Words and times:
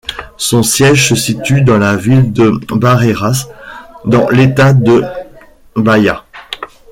Son 0.37 0.63
siège 0.63 1.09
se 1.09 1.15
situe 1.15 1.61
dans 1.61 1.77
la 1.77 1.95
ville 1.95 2.33
de 2.33 2.49
Barreiras, 2.75 3.45
dans 4.03 4.29
l'État 4.31 4.73
de 4.73 5.03
Bahia. 5.75 6.25